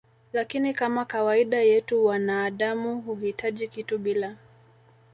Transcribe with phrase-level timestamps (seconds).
[0.33, 4.37] lakini Kama kawaida yetu wanaadamu huhitaji kitu bila